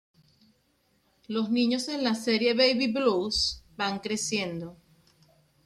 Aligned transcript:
Los 1.27 1.51
niños 1.51 1.87
en 1.87 2.03
la 2.03 2.15
serie 2.15 2.55
Baby 2.55 2.87
Blues, 2.91 3.63
van 3.77 3.99
creciendo. 3.99 4.75